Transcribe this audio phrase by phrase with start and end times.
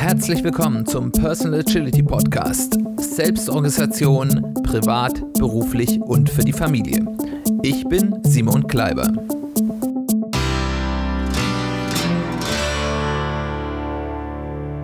[0.00, 2.78] Herzlich willkommen zum Personal Agility Podcast.
[2.96, 7.04] Selbstorganisation, privat, beruflich und für die Familie.
[7.62, 9.12] Ich bin Simon Kleiber.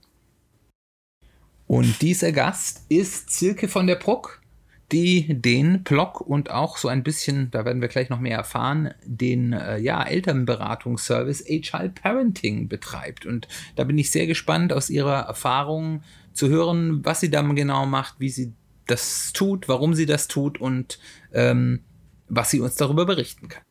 [1.67, 4.41] Und dieser Gast ist Silke von der Bruck
[4.91, 8.93] die den Blog und auch so ein bisschen, da werden wir gleich noch mehr erfahren,
[9.03, 13.25] den äh, ja, Elternberatungsservice Agile Parenting betreibt.
[13.25, 17.85] Und da bin ich sehr gespannt, aus ihrer Erfahrung zu hören, was sie da genau
[17.85, 18.53] macht, wie sie
[18.85, 20.99] das tut, warum sie das tut und
[21.33, 21.81] ähm,
[22.27, 23.63] was sie uns darüber berichten kann.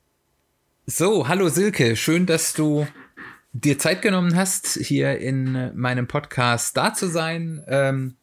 [0.87, 2.87] So, hallo Silke, schön, dass du
[3.53, 7.65] dir Zeit genommen hast, hier in meinem Podcast da zu sein.
[7.69, 8.17] Ähm,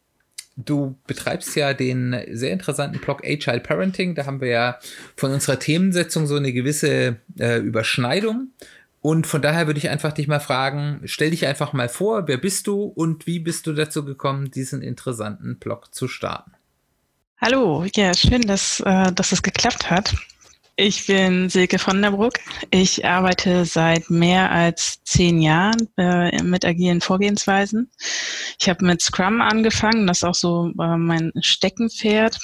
[0.56, 4.16] du betreibst ja den sehr interessanten Blog Agile Parenting.
[4.16, 4.80] Da haben wir ja
[5.16, 8.50] von unserer Themensetzung so eine gewisse äh, Überschneidung.
[9.02, 12.38] Und von daher würde ich einfach dich mal fragen, stell dich einfach mal vor, wer
[12.38, 16.52] bist du und wie bist du dazu gekommen, diesen interessanten Blog zu starten?
[17.40, 20.14] Hallo, ja, schön, dass, äh, dass es geklappt hat.
[20.84, 22.40] Ich bin Silke von der Bruck.
[22.72, 27.92] Ich arbeite seit mehr als zehn Jahren äh, mit agilen Vorgehensweisen.
[28.60, 32.40] Ich habe mit Scrum angefangen, das ist auch so äh, mein Steckenpferd.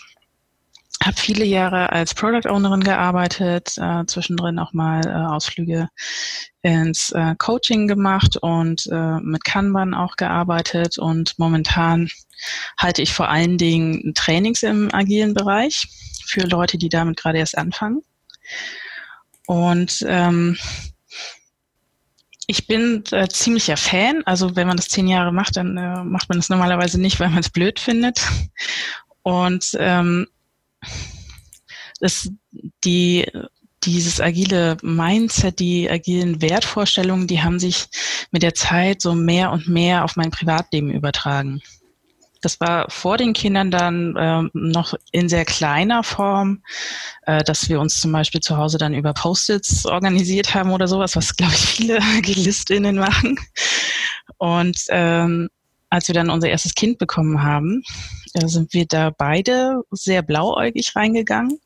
[1.04, 5.90] Habe viele Jahre als Product Ownerin gearbeitet, äh, zwischendrin auch mal äh, Ausflüge
[6.62, 11.00] ins äh, Coaching gemacht und äh, mit Kanban auch gearbeitet.
[11.00, 12.08] Und momentan
[12.80, 15.88] halte ich vor allen Dingen Trainings im agilen Bereich
[16.28, 18.04] für Leute, die damit gerade erst anfangen.
[19.46, 20.58] Und ähm,
[22.48, 24.24] ich bin äh, ziemlicher Fan.
[24.26, 27.30] Also wenn man das zehn Jahre macht, dann äh, macht man das normalerweise nicht, weil
[27.30, 28.22] man es blöd findet.
[29.22, 30.28] Und ähm,
[32.00, 32.30] das,
[32.84, 33.26] die,
[33.84, 37.88] dieses agile Mindset, die agilen Wertvorstellungen, die haben sich
[38.32, 41.62] mit der Zeit so mehr und mehr auf mein Privatleben übertragen.
[42.42, 46.64] Das war vor den Kindern dann ähm, noch in sehr kleiner Form,
[47.24, 51.16] äh, dass wir uns zum Beispiel zu Hause dann über Post-its organisiert haben oder sowas,
[51.16, 53.40] was, glaube ich, viele Gelistinnen machen.
[54.38, 55.50] Und ähm,
[55.90, 57.84] als wir dann unser erstes Kind bekommen haben,
[58.34, 61.60] äh, sind wir da beide sehr blauäugig reingegangen,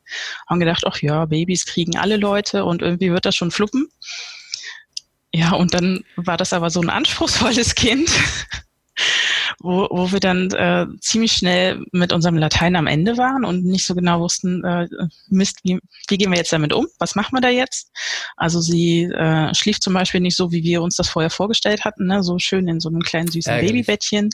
[0.48, 3.88] haben gedacht, ach ja, Babys kriegen alle Leute und irgendwie wird das schon fluppen.
[5.34, 8.10] Ja, und dann war das aber so ein anspruchsvolles Kind
[9.62, 13.86] wo, wo wir dann äh, ziemlich schnell mit unserem Latein am Ende waren und nicht
[13.86, 14.88] so genau wussten, äh,
[15.28, 15.78] Mist, wie,
[16.08, 16.86] wie gehen wir jetzt damit um?
[16.98, 17.90] Was machen wir da jetzt?
[18.36, 22.06] Also sie äh, schlief zum Beispiel nicht so, wie wir uns das vorher vorgestellt hatten,
[22.06, 22.22] ne?
[22.22, 23.86] so schön in so einem kleinen süßen Ärgerlich.
[23.86, 24.30] Babybettchen,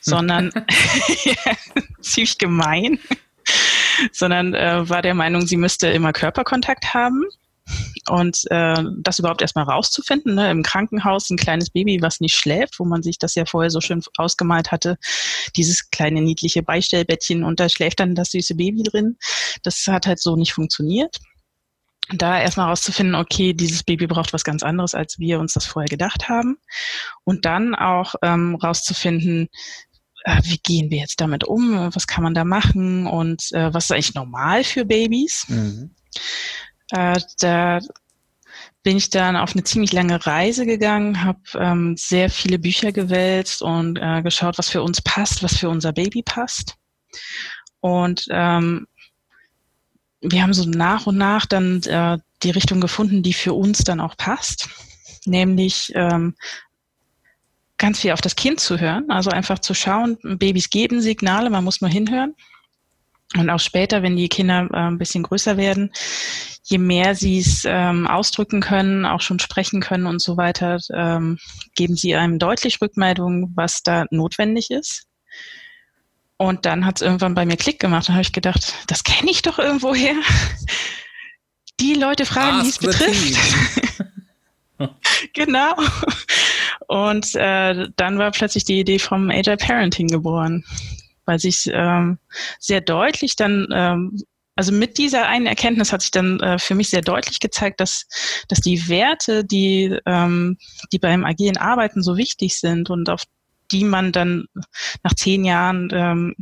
[0.00, 0.50] sondern
[2.00, 2.98] ziemlich gemein,
[4.12, 7.24] sondern äh, war der Meinung, sie müsste immer Körperkontakt haben
[8.08, 10.50] und äh, das überhaupt erstmal rauszufinden, ne?
[10.50, 13.80] im Krankenhaus ein kleines Baby, was nicht schläft, wo man sich das ja vorher so
[13.80, 14.98] schön ausgemalt hatte,
[15.56, 19.16] dieses kleine niedliche Beistellbettchen und da schläft dann das süße Baby drin.
[19.62, 21.16] Das hat halt so nicht funktioniert.
[22.10, 25.88] Da erstmal rauszufinden, okay, dieses Baby braucht was ganz anderes, als wir uns das vorher
[25.88, 26.56] gedacht haben.
[27.24, 29.48] Und dann auch ähm, rauszufinden,
[30.24, 33.84] äh, wie gehen wir jetzt damit um, was kann man da machen und äh, was
[33.84, 35.44] ist eigentlich normal für Babys.
[35.48, 35.94] Mhm.
[36.90, 37.80] Äh, da
[38.82, 43.60] bin ich dann auf eine ziemlich lange Reise gegangen, habe ähm, sehr viele Bücher gewälzt
[43.62, 46.76] und äh, geschaut, was für uns passt, was für unser Baby passt.
[47.80, 48.86] Und ähm,
[50.20, 54.00] wir haben so nach und nach dann äh, die Richtung gefunden, die für uns dann
[54.00, 54.68] auch passt,
[55.26, 56.34] nämlich ähm,
[57.76, 61.64] ganz viel auf das Kind zu hören, also einfach zu schauen, Babys geben Signale, man
[61.64, 62.34] muss nur hinhören
[63.36, 65.92] Und auch später, wenn die Kinder äh, ein bisschen größer werden,
[66.64, 71.38] je mehr sie es ähm, ausdrücken können, auch schon sprechen können und so weiter, ähm,
[71.74, 75.04] geben sie einem deutlich Rückmeldung, was da notwendig ist.
[76.38, 78.08] Und dann hat es irgendwann bei mir Klick gemacht.
[78.08, 80.14] Dann habe ich gedacht, das kenne ich doch irgendwoher.
[81.80, 83.38] Die Leute fragen, die es betrifft.
[85.34, 85.74] genau.
[86.86, 90.64] Und äh, dann war plötzlich die Idee vom Agile Parenting geboren,
[91.28, 92.18] weil sich ähm,
[92.58, 94.18] sehr deutlich dann ähm,
[94.58, 98.08] also mit dieser einen Erkenntnis hat sich dann äh, für mich sehr deutlich gezeigt, dass,
[98.48, 100.58] dass die Werte, die, ähm,
[100.90, 103.22] die beim agilen Arbeiten so wichtig sind und auf
[103.70, 104.46] die man dann
[105.04, 106.34] nach zehn Jahren ähm,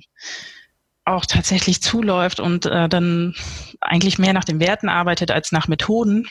[1.04, 3.34] auch tatsächlich zuläuft und äh, dann
[3.82, 6.26] eigentlich mehr nach den Werten arbeitet als nach Methoden,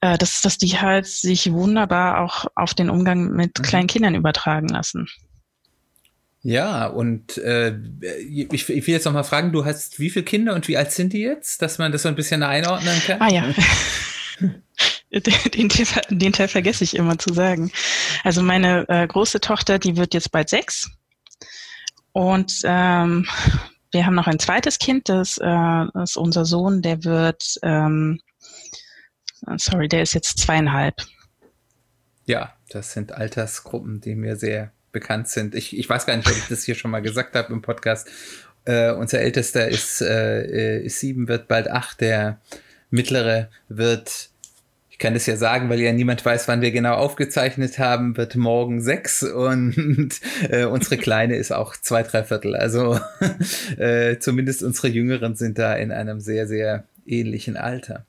[0.00, 3.62] äh, dass, dass die halt sich wunderbar auch auf den Umgang mit mhm.
[3.62, 5.08] kleinen Kindern übertragen lassen.
[6.48, 7.76] Ja, und äh,
[8.26, 10.92] ich, ich will jetzt noch mal fragen, du hast wie viele Kinder und wie alt
[10.92, 13.20] sind die jetzt, dass man das so ein bisschen einordnen kann?
[13.20, 13.44] Ah ja.
[15.10, 17.70] den, Teil, den Teil vergesse ich immer zu sagen.
[18.24, 20.90] Also meine äh, große Tochter, die wird jetzt bald sechs.
[22.12, 23.26] Und ähm,
[23.92, 28.22] wir haben noch ein zweites Kind, das, äh, ist unser Sohn, der wird, ähm,
[29.58, 30.94] sorry, der ist jetzt zweieinhalb.
[32.24, 35.54] Ja, das sind Altersgruppen, die mir sehr bekannt sind.
[35.54, 38.08] Ich, ich weiß gar nicht, ob ich das hier schon mal gesagt habe im Podcast.
[38.64, 42.00] Äh, unser Ältester ist, äh, ist sieben, wird bald acht.
[42.00, 42.40] Der
[42.90, 44.30] mittlere wird,
[44.90, 48.34] ich kann das ja sagen, weil ja niemand weiß, wann wir genau aufgezeichnet haben, wird
[48.34, 50.20] morgen sechs und
[50.50, 52.56] äh, unsere Kleine ist auch zwei, drei Viertel.
[52.56, 53.00] Also
[53.78, 58.04] äh, zumindest unsere Jüngeren sind da in einem sehr, sehr ähnlichen Alter.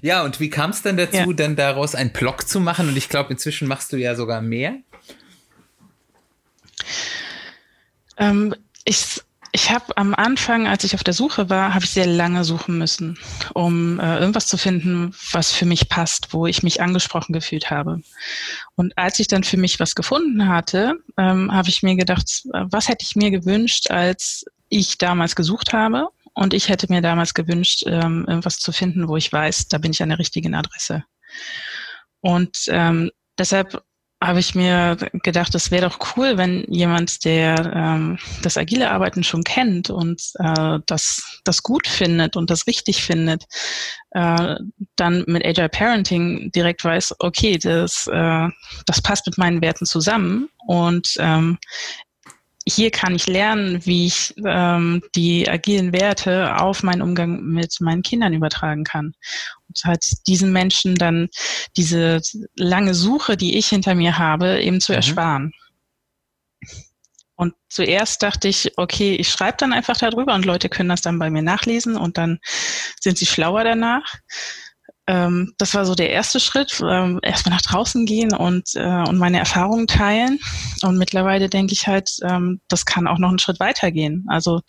[0.00, 1.32] Ja, und wie kam es dann dazu, ja.
[1.32, 2.88] dann daraus einen Blog zu machen?
[2.88, 4.76] Und ich glaube, inzwischen machst du ja sogar mehr.
[8.16, 8.54] Ähm,
[8.84, 9.20] ich
[9.52, 12.76] ich habe am Anfang, als ich auf der Suche war, habe ich sehr lange suchen
[12.78, 13.18] müssen,
[13.54, 18.00] um äh, irgendwas zu finden, was für mich passt, wo ich mich angesprochen gefühlt habe.
[18.76, 22.88] Und als ich dann für mich was gefunden hatte, ähm, habe ich mir gedacht, was
[22.88, 26.08] hätte ich mir gewünscht, als ich damals gesucht habe?
[26.34, 29.92] Und ich hätte mir damals gewünscht, ähm, irgendwas zu finden, wo ich weiß, da bin
[29.92, 31.04] ich an der richtigen Adresse.
[32.20, 33.82] Und ähm, deshalb
[34.20, 39.22] habe ich mir gedacht, es wäre doch cool, wenn jemand, der ähm, das agile Arbeiten
[39.22, 43.44] schon kennt und äh, das, das gut findet und das richtig findet,
[44.10, 44.56] äh,
[44.96, 48.48] dann mit Agile Parenting direkt weiß, okay, das, äh,
[48.86, 51.58] das passt mit meinen Werten zusammen und ähm,
[52.68, 58.02] hier kann ich lernen, wie ich ähm, die agilen Werte auf meinen Umgang mit meinen
[58.02, 59.14] Kindern übertragen kann.
[59.68, 61.28] Und halt diesen Menschen dann
[61.76, 62.20] diese
[62.56, 64.96] lange Suche, die ich hinter mir habe, eben zu mhm.
[64.96, 65.52] ersparen.
[67.36, 71.20] Und zuerst dachte ich, okay, ich schreibe dann einfach darüber und Leute können das dann
[71.20, 72.40] bei mir nachlesen und dann
[73.00, 74.16] sind sie schlauer danach
[75.08, 79.16] ähm, das war so der erste Schritt, ähm, erstmal nach draußen gehen und, äh, und
[79.16, 80.38] meine Erfahrungen teilen.
[80.82, 84.26] Und mittlerweile denke ich halt, ähm, das kann auch noch einen Schritt weitergehen.
[84.28, 84.60] Also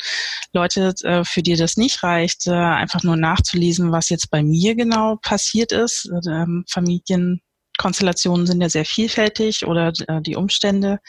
[0.53, 4.75] Leute, äh, für die das nicht reicht, äh, einfach nur nachzulesen, was jetzt bei mir
[4.75, 6.09] genau passiert ist.
[6.25, 11.00] Ähm, Familienkonstellationen sind ja sehr vielfältig oder äh, die Umstände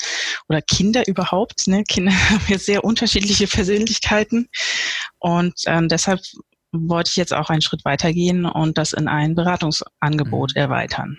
[0.48, 1.68] oder Kinder überhaupt.
[1.68, 1.84] Ne?
[1.84, 4.48] Kinder haben ja sehr unterschiedliche Persönlichkeiten
[5.20, 6.20] und ähm, deshalb
[6.72, 10.60] wollte ich jetzt auch einen Schritt weitergehen und das in ein Beratungsangebot mhm.
[10.60, 11.18] erweitern.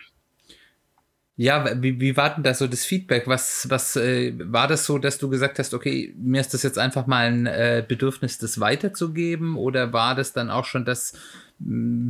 [1.38, 3.28] Ja, wie, wie war denn da so das Feedback?
[3.28, 6.78] Was, was äh, war das so, dass du gesagt hast, okay, mir ist das jetzt
[6.78, 9.56] einfach mal ein äh, Bedürfnis, das weiterzugeben?
[9.56, 11.14] Oder war das dann auch schon das,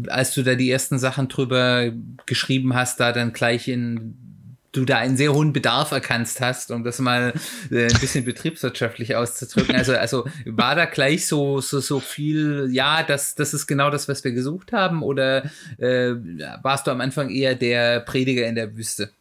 [0.07, 1.91] als du da die ersten Sachen drüber
[2.25, 4.30] geschrieben hast, da dann gleich in
[4.71, 7.33] du da einen sehr hohen Bedarf erkannt hast, um das mal
[7.71, 9.75] äh, ein bisschen betriebswirtschaftlich auszudrücken.
[9.75, 14.07] Also, also war da gleich so, so, so viel, ja, das, das ist genau das,
[14.07, 15.45] was wir gesucht haben, oder
[15.77, 16.13] äh,
[16.61, 19.11] warst du am Anfang eher der Prediger in der Wüste?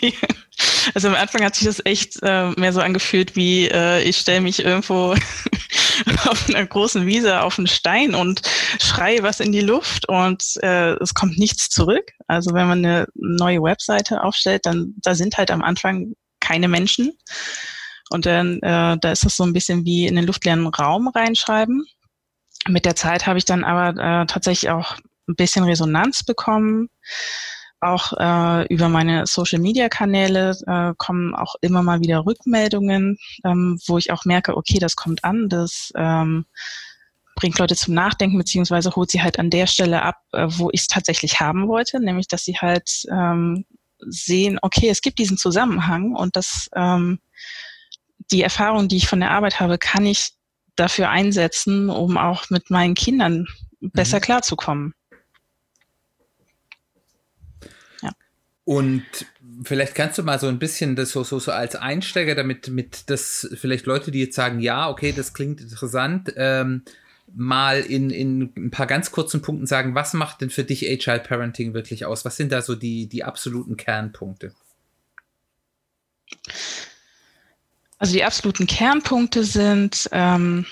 [0.94, 4.40] Also am Anfang hat sich das echt äh, mehr so angefühlt, wie äh, ich stelle
[4.40, 5.14] mich irgendwo
[6.24, 8.42] auf einer großen Wiese auf einen Stein und
[8.80, 12.12] schreie was in die Luft und äh, es kommt nichts zurück.
[12.26, 17.12] Also wenn man eine neue Webseite aufstellt, dann da sind halt am Anfang keine Menschen.
[18.10, 21.84] Und dann äh, da ist das so ein bisschen wie in den luftleeren Raum reinschreiben.
[22.68, 24.96] Mit der Zeit habe ich dann aber äh, tatsächlich auch
[25.26, 26.90] ein bisschen Resonanz bekommen
[27.84, 34.10] auch äh, über meine Social-Media-Kanäle äh, kommen auch immer mal wieder Rückmeldungen, ähm, wo ich
[34.10, 36.46] auch merke, okay, das kommt an, das ähm,
[37.36, 40.82] bringt Leute zum Nachdenken, beziehungsweise holt sie halt an der Stelle ab, äh, wo ich
[40.82, 43.64] es tatsächlich haben wollte, nämlich dass sie halt ähm,
[43.98, 47.20] sehen, okay, es gibt diesen Zusammenhang und dass ähm,
[48.30, 50.30] die Erfahrung, die ich von der Arbeit habe, kann ich
[50.76, 53.46] dafür einsetzen, um auch mit meinen Kindern
[53.80, 54.22] besser mhm.
[54.22, 54.94] klarzukommen.
[58.64, 59.04] Und
[59.62, 63.10] vielleicht kannst du mal so ein bisschen das so, so, so als Einsteiger, damit mit
[63.10, 66.82] das vielleicht Leute, die jetzt sagen, ja, okay, das klingt interessant, ähm,
[67.34, 71.20] mal in, in ein paar ganz kurzen Punkten sagen, was macht denn für dich Agile
[71.20, 72.24] Parenting wirklich aus?
[72.24, 74.54] Was sind da so die, die absoluten Kernpunkte?
[77.98, 80.66] Also die absoluten Kernpunkte sind, ähm,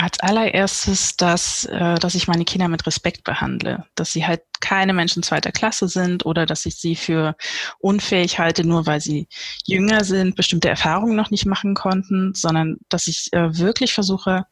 [0.00, 4.94] als allererstes, dass, äh, dass ich meine Kinder mit Respekt behandle, dass sie halt keine
[4.94, 7.36] Menschen zweiter Klasse sind oder dass ich sie für
[7.80, 9.28] unfähig halte, nur weil sie
[9.66, 14.46] jünger sind, bestimmte Erfahrungen noch nicht machen konnten, sondern dass ich äh, wirklich versuche,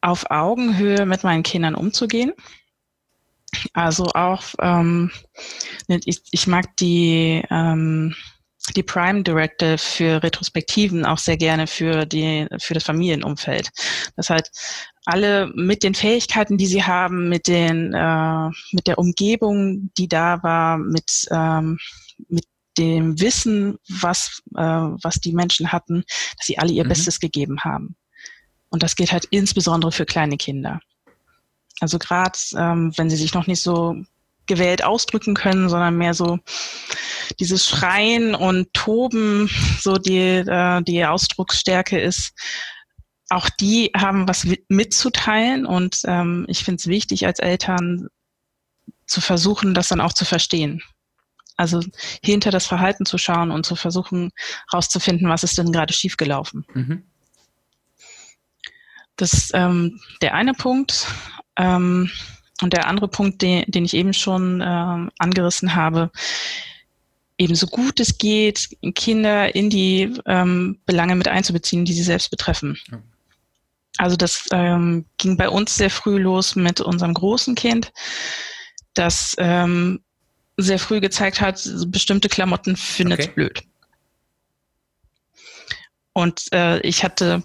[0.00, 2.32] auf Augenhöhe mit meinen Kindern umzugehen.
[3.74, 5.12] Also auch, ähm,
[5.86, 8.16] ich, ich mag die, ähm,
[8.72, 13.70] die Prime Directive für Retrospektiven auch sehr gerne für die für das Familienumfeld.
[14.16, 19.90] Das heißt, alle mit den Fähigkeiten, die sie haben, mit den äh, mit der Umgebung,
[19.96, 21.78] die da war, mit ähm,
[22.28, 22.44] mit
[22.78, 26.04] dem Wissen, was äh, was die Menschen hatten,
[26.36, 26.88] dass sie alle ihr mhm.
[26.88, 27.96] Bestes gegeben haben.
[28.68, 30.80] Und das geht halt insbesondere für kleine Kinder.
[31.80, 33.96] Also gerade ähm, wenn sie sich noch nicht so
[34.50, 36.40] gewählt ausdrücken können, sondern mehr so
[37.38, 39.48] dieses Schreien und Toben,
[39.80, 42.32] so die, äh, die Ausdrucksstärke ist.
[43.28, 48.08] Auch die haben was mitzuteilen und ähm, ich finde es wichtig als Eltern
[49.06, 50.82] zu versuchen, das dann auch zu verstehen.
[51.56, 51.80] Also
[52.24, 54.32] hinter das Verhalten zu schauen und zu versuchen
[54.68, 56.66] herauszufinden, was ist denn gerade schiefgelaufen.
[56.74, 57.04] Mhm.
[59.14, 61.06] Das ist ähm, der eine Punkt.
[61.56, 62.10] Ähm,
[62.62, 66.10] und der andere Punkt, den, den ich eben schon ähm, angerissen habe,
[67.38, 72.30] eben so gut es geht, Kinder in die ähm, Belange mit einzubeziehen, die sie selbst
[72.30, 72.78] betreffen.
[73.96, 77.92] Also das ähm, ging bei uns sehr früh los mit unserem großen Kind,
[78.94, 80.00] das ähm,
[80.56, 83.32] sehr früh gezeigt hat, bestimmte Klamotten findet okay.
[83.34, 83.62] blöd.
[86.12, 87.42] Und äh, ich hatte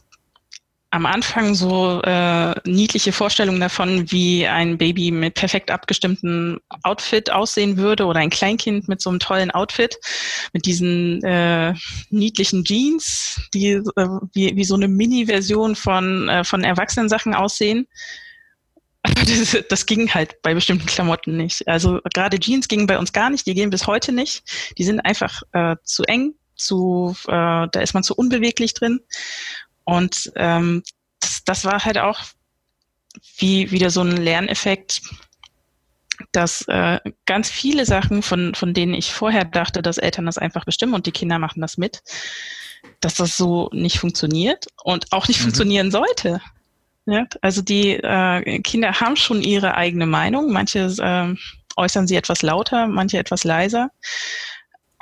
[0.96, 7.76] am Anfang so äh, niedliche Vorstellungen davon, wie ein Baby mit perfekt abgestimmtem Outfit aussehen
[7.76, 9.98] würde oder ein Kleinkind mit so einem tollen Outfit,
[10.54, 11.74] mit diesen äh,
[12.12, 17.88] niedlichen Jeans, die äh, wie, wie so eine Mini-Version von, äh, von Erwachsenensachen aussehen.
[19.04, 21.68] Das, das ging halt bei bestimmten Klamotten nicht.
[21.68, 24.44] Also gerade Jeans gingen bei uns gar nicht, die gehen bis heute nicht.
[24.78, 29.02] Die sind einfach äh, zu eng, zu, äh, da ist man zu unbeweglich drin.
[29.86, 30.84] Und ähm,
[31.20, 32.20] das, das war halt auch
[33.38, 35.02] wie wieder so ein Lerneffekt,
[36.32, 40.66] dass äh, ganz viele Sachen, von, von denen ich vorher dachte, dass Eltern das einfach
[40.66, 42.04] bestimmen und die Kinder machen das mit,
[43.00, 45.44] dass das so nicht funktioniert und auch nicht mhm.
[45.44, 46.42] funktionieren sollte.
[47.06, 47.26] Ja?
[47.42, 50.52] Also die äh, Kinder haben schon ihre eigene Meinung.
[50.52, 51.36] Manche äh,
[51.78, 53.92] äußern sie etwas lauter, manche etwas leiser.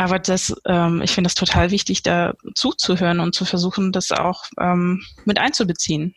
[0.03, 4.43] Aber das, ähm, ich finde es total wichtig, da zuzuhören und zu versuchen, das auch
[4.60, 6.13] ähm, mit einzubeziehen.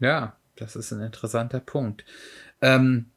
[0.00, 2.04] Ja, das ist ein interessanter Punkt.
[2.60, 3.10] Ähm,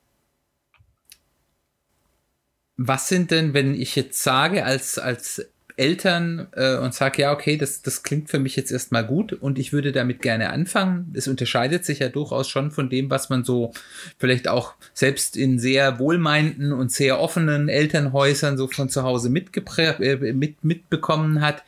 [2.78, 7.58] was sind denn, wenn ich jetzt sage, als, als Eltern äh, und sage, ja, okay,
[7.58, 11.12] das, das klingt für mich jetzt erstmal gut und ich würde damit gerne anfangen.
[11.16, 13.74] Es unterscheidet sich ja durchaus schon von dem, was man so
[14.18, 20.34] vielleicht auch selbst in sehr wohlmeinten und sehr offenen Elternhäusern so von zu Hause äh,
[20.34, 21.64] mit, mitbekommen hat.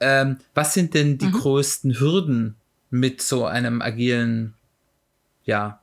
[0.00, 1.32] Ähm, was sind denn die mhm.
[1.32, 2.54] größten Hürden
[2.90, 4.54] mit so einem agilen,
[5.44, 5.80] ja,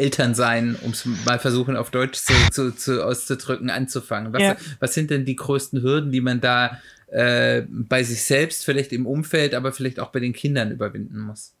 [0.00, 4.32] Elternsein, um es mal versuchen auf Deutsch zu, zu, zu auszudrücken, anzufangen.
[4.32, 4.56] Was, ja.
[4.80, 9.06] was sind denn die größten Hürden, die man da äh, bei sich selbst, vielleicht im
[9.06, 11.52] Umfeld, aber vielleicht auch bei den Kindern überwinden muss?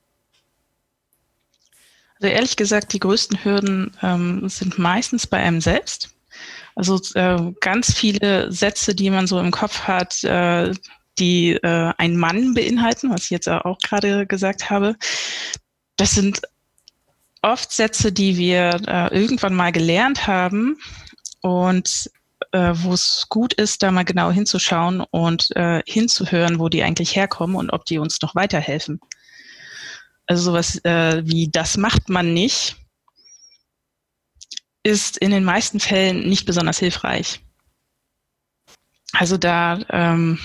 [2.20, 6.10] Also ehrlich gesagt, die größten Hürden ähm, sind meistens bei einem selbst.
[6.74, 10.72] Also äh, ganz viele Sätze, die man so im Kopf hat, äh,
[11.18, 14.96] die äh, einen Mann beinhalten, was ich jetzt auch gerade gesagt habe,
[15.96, 16.40] das sind
[17.42, 20.76] oft Sätze, die wir äh, irgendwann mal gelernt haben
[21.40, 22.10] und
[22.52, 27.16] äh, wo es gut ist, da mal genau hinzuschauen und äh, hinzuhören, wo die eigentlich
[27.16, 29.00] herkommen und ob die uns noch weiterhelfen.
[30.26, 32.76] Also sowas äh, wie das macht man nicht,
[34.82, 37.40] ist in den meisten Fällen nicht besonders hilfreich.
[39.12, 40.38] Also da, ähm,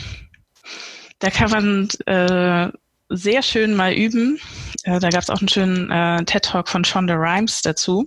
[1.19, 2.71] da kann man äh,
[3.09, 4.39] sehr schön mal üben.
[4.85, 8.05] Äh, da gab es auch einen schönen äh, TED-Talk von Shonda Rhimes dazu.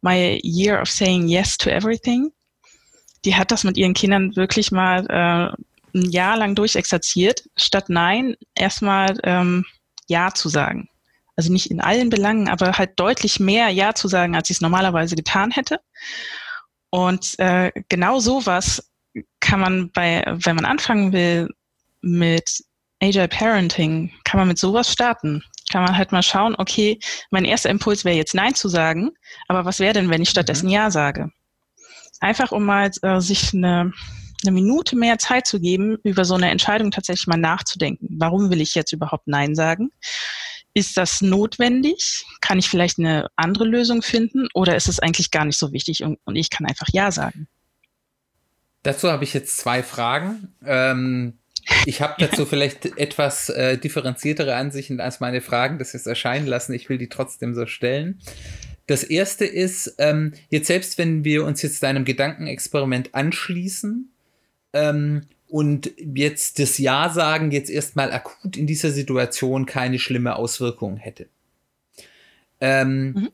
[0.00, 2.32] My Year of Saying Yes to Everything.
[3.24, 7.44] Die hat das mit ihren Kindern wirklich mal äh, ein Jahr lang durchexerziert.
[7.56, 9.64] Statt Nein erstmal ähm,
[10.08, 10.88] Ja zu sagen.
[11.36, 14.60] Also nicht in allen Belangen, aber halt deutlich mehr Ja zu sagen, als ich es
[14.62, 15.80] normalerweise getan hätte.
[16.88, 18.90] Und äh, genau sowas
[19.40, 21.48] kann man bei, wenn man anfangen will
[22.00, 22.64] mit
[23.02, 25.42] Agile Parenting, kann man mit sowas starten.
[25.74, 27.00] Kann man halt mal schauen, okay,
[27.32, 29.10] mein erster Impuls wäre jetzt Nein zu sagen,
[29.48, 30.72] aber was wäre denn, wenn ich stattdessen mhm.
[30.72, 31.32] Ja sage?
[32.20, 33.92] Einfach um mal äh, sich eine,
[34.44, 38.06] eine Minute mehr Zeit zu geben, über so eine Entscheidung tatsächlich mal nachzudenken.
[38.20, 39.90] Warum will ich jetzt überhaupt Nein sagen?
[40.74, 42.24] Ist das notwendig?
[42.40, 44.46] Kann ich vielleicht eine andere Lösung finden?
[44.54, 47.48] Oder ist es eigentlich gar nicht so wichtig und, und ich kann einfach Ja sagen?
[48.84, 50.54] Dazu habe ich jetzt zwei Fragen.
[50.64, 51.40] Ähm,
[51.86, 56.72] ich habe dazu vielleicht etwas äh, differenziertere Ansichten als meine Fragen, das jetzt erscheinen lassen.
[56.72, 58.20] Ich will die trotzdem so stellen.
[58.86, 64.10] Das erste ist, ähm, jetzt selbst wenn wir uns jetzt deinem Gedankenexperiment anschließen
[64.74, 70.96] ähm, und jetzt das Ja sagen jetzt erstmal akut in dieser Situation keine schlimme Auswirkung
[70.96, 71.28] hätte.
[72.60, 73.28] Ähm, mhm.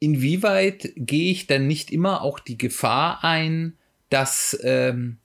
[0.00, 3.76] Inwieweit gehe ich dann nicht immer auch die Gefahr ein,
[4.10, 5.18] dass ähm,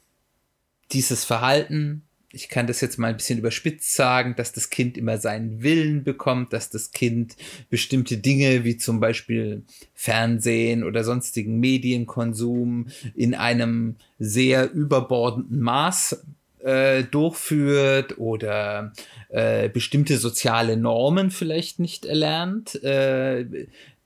[0.93, 2.03] dieses Verhalten,
[2.35, 6.03] ich kann das jetzt mal ein bisschen überspitzt sagen, dass das Kind immer seinen Willen
[6.03, 7.35] bekommt, dass das Kind
[7.69, 16.25] bestimmte Dinge wie zum Beispiel Fernsehen oder sonstigen Medienkonsum in einem sehr überbordenden Maß
[16.63, 18.93] äh, durchführt oder
[19.29, 23.41] äh, bestimmte soziale Normen vielleicht nicht erlernt, äh,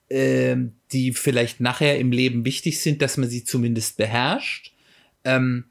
[0.09, 0.57] äh,
[0.91, 4.73] die vielleicht nachher im Leben wichtig sind, dass man sie zumindest beherrscht.
[5.23, 5.65] Ähm,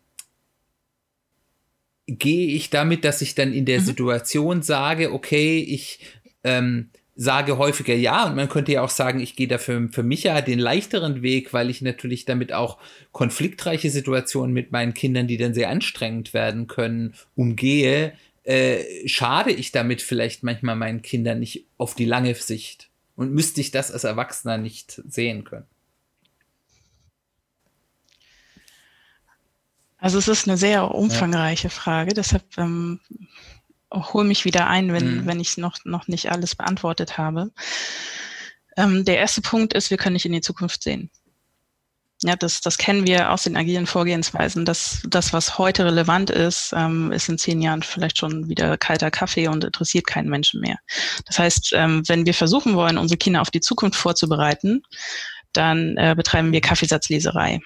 [2.07, 3.85] gehe ich damit, dass ich dann in der mhm.
[3.85, 6.01] Situation sage, okay, ich
[6.45, 10.25] ähm, sage häufiger ja und man könnte ja auch sagen, ich gehe dafür für mich
[10.25, 12.79] ja den leichteren Weg, weil ich natürlich damit auch
[13.13, 18.13] konfliktreiche Situationen mit meinen Kindern, die dann sehr anstrengend werden können, umgehe,
[18.45, 23.63] äh, schade ich damit vielleicht manchmal meinen Kindern nicht auf die lange Sicht und müsste
[23.63, 25.67] ich das als Erwachsener nicht sehen können.
[29.99, 31.71] Also es ist eine sehr umfangreiche ja.
[31.71, 33.01] Frage, deshalb ähm,
[33.93, 35.27] hol mich wieder ein, wenn, mhm.
[35.27, 37.51] wenn ich noch, noch nicht alles beantwortet habe.
[38.77, 41.11] Ähm, der erste Punkt ist, wir können nicht in die Zukunft sehen.
[42.23, 44.65] Ja, das, das kennen wir aus den agilen Vorgehensweisen.
[44.65, 49.11] dass das, was heute relevant ist, ähm, ist in zehn Jahren vielleicht schon wieder kalter
[49.11, 50.79] Kaffee und interessiert keinen Menschen mehr.
[51.27, 54.83] Das heißt, ähm, wenn wir versuchen wollen, unsere Kinder auf die Zukunft vorzubereiten,
[55.53, 57.61] dann äh, betreiben wir Kaffeesatzleserei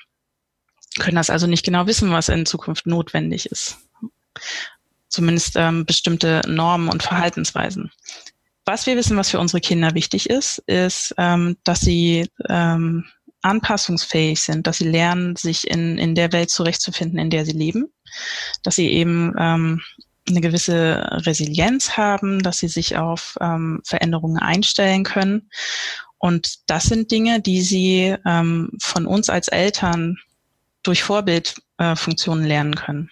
[0.98, 3.78] können das also nicht genau wissen, was in Zukunft notwendig ist.
[5.08, 7.90] Zumindest ähm, bestimmte Normen und Verhaltensweisen.
[8.64, 13.04] Was wir wissen, was für unsere Kinder wichtig ist, ist, ähm, dass sie ähm,
[13.42, 17.92] anpassungsfähig sind, dass sie lernen, sich in, in der Welt zurechtzufinden, in der sie leben,
[18.62, 19.80] dass sie eben ähm,
[20.28, 25.50] eine gewisse Resilienz haben, dass sie sich auf ähm, Veränderungen einstellen können.
[26.18, 30.18] Und das sind Dinge, die sie ähm, von uns als Eltern
[30.82, 33.10] durch Vorbildfunktionen äh, lernen können.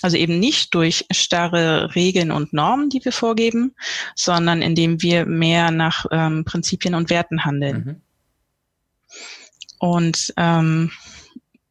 [0.00, 3.74] Also eben nicht durch starre Regeln und Normen, die wir vorgeben,
[4.14, 7.84] sondern indem wir mehr nach ähm, Prinzipien und Werten handeln.
[7.84, 8.02] Mhm.
[9.80, 10.92] Und ähm,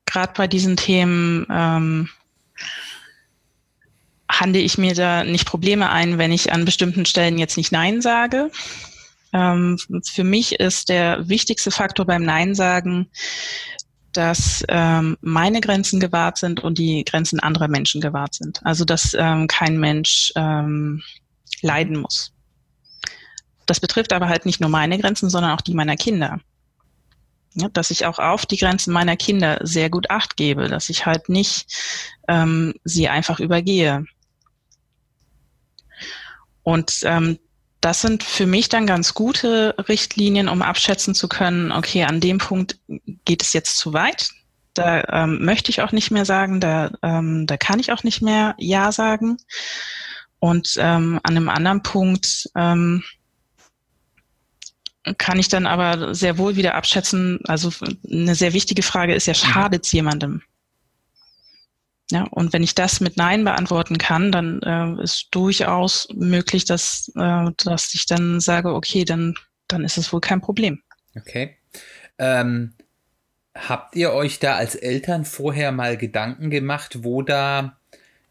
[0.05, 2.09] gerade bei diesen Themen ähm,
[4.29, 8.01] handle ich mir da nicht Probleme ein, wenn ich an bestimmten Stellen jetzt nicht Nein
[8.01, 8.51] sage.
[9.33, 13.09] Ähm, für mich ist der wichtigste Faktor beim Nein sagen,
[14.17, 18.60] dass ähm, meine Grenzen gewahrt sind und die Grenzen anderer Menschen gewahrt sind.
[18.63, 21.03] Also dass ähm, kein Mensch ähm,
[21.62, 22.34] leiden muss.
[23.67, 26.39] Das betrifft aber halt nicht nur meine Grenzen, sondern auch die meiner Kinder.
[27.53, 31.06] Ja, dass ich auch auf die Grenzen meiner Kinder sehr gut acht gebe, dass ich
[31.06, 31.71] halt nicht
[32.27, 34.06] ähm, sie einfach übergehe.
[36.63, 37.39] Und ähm,
[37.81, 42.39] das sind für mich dann ganz gute Richtlinien, um abschätzen zu können, okay, an dem
[42.39, 42.79] Punkt
[43.25, 44.29] geht es jetzt zu weit.
[44.73, 48.21] Da ähm, möchte ich auch nicht mehr sagen, da, ähm, da kann ich auch nicht
[48.21, 49.37] mehr Ja sagen.
[50.39, 53.03] Und ähm, an einem anderen Punkt ähm,
[55.17, 57.71] kann ich dann aber sehr wohl wieder abschätzen, also
[58.09, 59.37] eine sehr wichtige Frage ist ja, mhm.
[59.37, 60.41] schadet es jemandem?
[62.09, 67.11] Ja, und wenn ich das mit Nein beantworten kann, dann äh, ist durchaus möglich, dass,
[67.15, 69.35] äh, dass ich dann sage, okay, dann,
[69.67, 70.81] dann ist es wohl kein Problem.
[71.17, 71.57] Okay.
[72.17, 72.75] Ähm,
[73.55, 77.76] habt ihr euch da als Eltern vorher mal Gedanken gemacht, wo da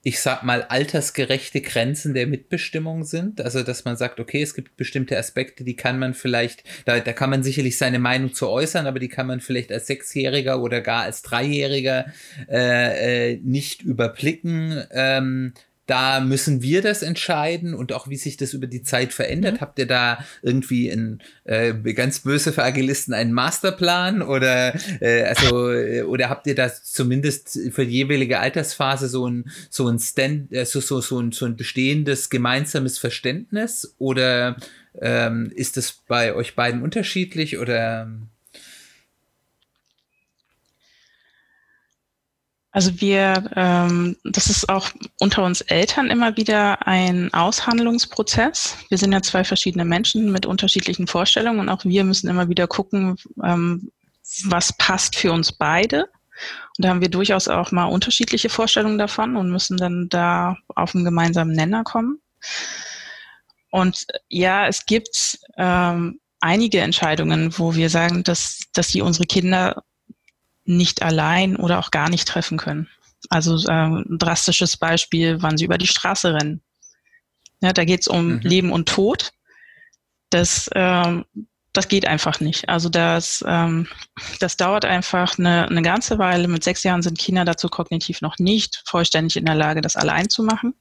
[0.07, 3.41] ich sag mal, altersgerechte Grenzen der Mitbestimmung sind.
[3.41, 7.13] Also, dass man sagt, okay, es gibt bestimmte Aspekte, die kann man vielleicht, da, da
[7.13, 10.81] kann man sicherlich seine Meinung zu äußern, aber die kann man vielleicht als Sechsjähriger oder
[10.81, 12.07] gar als Dreijähriger
[12.49, 14.81] äh, äh, nicht überblicken.
[14.93, 15.55] Ähm,
[15.87, 19.55] da müssen wir das entscheiden und auch wie sich das über die Zeit verändert.
[19.55, 19.61] Mhm.
[19.61, 25.73] Habt ihr da irgendwie ein äh, ganz böse für Agilisten einen Masterplan oder äh, also
[25.73, 30.53] äh, oder habt ihr da zumindest für die jeweilige Altersphase so ein so ein Stand
[30.53, 34.57] äh, so, so, so, ein, so ein bestehendes gemeinsames Verständnis oder
[35.01, 38.11] ähm, ist das bei euch beiden unterschiedlich oder
[42.77, 48.77] Also wir, ähm, das ist auch unter uns Eltern immer wieder ein Aushandlungsprozess.
[48.91, 52.67] Wir sind ja zwei verschiedene Menschen mit unterschiedlichen Vorstellungen und auch wir müssen immer wieder
[52.67, 53.91] gucken, ähm,
[54.45, 56.03] was passt für uns beide.
[56.77, 60.95] Und da haben wir durchaus auch mal unterschiedliche Vorstellungen davon und müssen dann da auf
[60.95, 62.21] einen gemeinsamen Nenner kommen.
[63.71, 69.83] Und ja, es gibt ähm, einige Entscheidungen, wo wir sagen, dass, dass die unsere Kinder
[70.67, 72.89] nicht allein oder auch gar nicht treffen können.
[73.31, 76.63] Also äh, ein drastisches Beispiel, wann sie über die Straße rennen.
[77.61, 78.41] Ja, da geht es um mhm.
[78.41, 79.33] Leben und Tod.
[80.31, 81.25] Das, ähm,
[81.73, 82.69] das geht einfach nicht.
[82.69, 83.89] Also das, ähm,
[84.41, 86.49] das dauert einfach eine, eine ganze Weile.
[86.49, 90.29] Mit sechs Jahren sind Kinder dazu kognitiv noch nicht vollständig in der Lage, das allein
[90.29, 90.75] zu machen.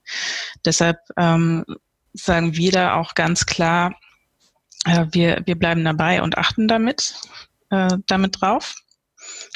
[0.66, 1.66] Deshalb ähm,
[2.14, 3.96] sagen wir da auch ganz klar,
[4.86, 7.16] äh, wir, wir bleiben dabei und achten damit,
[7.70, 8.76] äh, damit drauf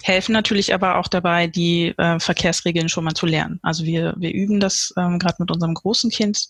[0.04, 3.60] helfen natürlich aber auch dabei, die äh, Verkehrsregeln schon mal zu lernen.
[3.62, 6.48] Also wir, wir üben das ähm, gerade mit unserem großen Kind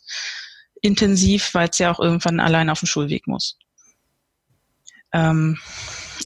[0.82, 3.58] intensiv, weil es ja auch irgendwann allein auf den Schulweg muss.
[5.12, 5.58] Ähm,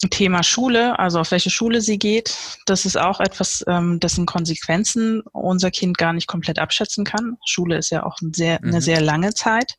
[0.10, 5.22] Thema Schule, also auf welche Schule sie geht, das ist auch etwas, ähm, dessen Konsequenzen
[5.32, 7.38] unser Kind gar nicht komplett abschätzen kann.
[7.46, 8.70] Schule ist ja auch ein sehr, mhm.
[8.70, 9.76] eine sehr lange Zeit.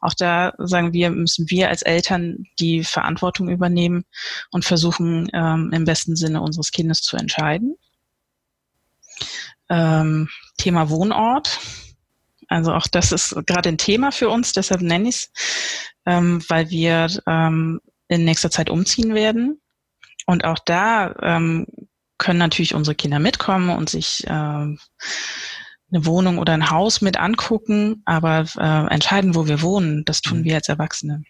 [0.00, 4.04] Auch da sagen wir, müssen wir als Eltern die Verantwortung übernehmen
[4.50, 7.76] und versuchen, ähm, im besten Sinne unseres Kindes zu entscheiden.
[9.68, 11.58] Ähm, Thema Wohnort.
[12.48, 15.30] Also auch das ist gerade ein Thema für uns, deshalb nenne ich es,
[16.06, 19.60] ähm, weil wir ähm, in nächster Zeit umziehen werden.
[20.26, 21.66] Und auch da ähm,
[22.18, 24.78] können natürlich unsere Kinder mitkommen und sich äh, eine
[25.90, 30.44] Wohnung oder ein Haus mit angucken, aber äh, entscheiden, wo wir wohnen, das tun mhm.
[30.44, 31.24] wir als Erwachsene.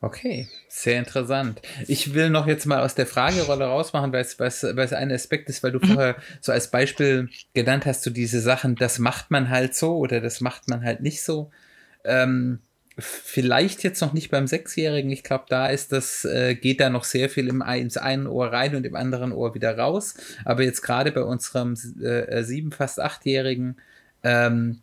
[0.00, 1.62] Okay, sehr interessant.
[1.88, 4.92] Ich will noch jetzt mal aus der Fragerolle rausmachen, weil es, weil es, weil es
[4.92, 5.94] ein Aspekt ist, weil du mhm.
[5.94, 10.20] vorher so als Beispiel genannt hast, so diese Sachen, das macht man halt so oder
[10.20, 11.50] das macht man halt nicht so.
[12.04, 12.60] Ähm,
[12.98, 15.10] vielleicht jetzt noch nicht beim Sechsjährigen.
[15.10, 18.52] Ich glaube, da ist das, äh, geht da noch sehr viel im, ins einen Ohr
[18.52, 20.14] rein und im anderen Ohr wieder raus.
[20.44, 23.76] Aber jetzt gerade bei unserem äh, sieben, fast achtjährigen
[24.22, 24.80] ähm,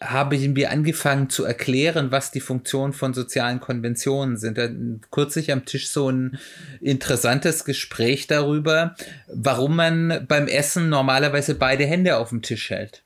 [0.00, 4.58] haben wir angefangen zu erklären, was die Funktion von sozialen Konventionen sind.
[4.58, 4.68] Da,
[5.10, 6.38] kürzlich am Tisch so ein
[6.80, 8.94] interessantes Gespräch darüber,
[9.28, 13.02] warum man beim Essen normalerweise beide Hände auf dem Tisch hält.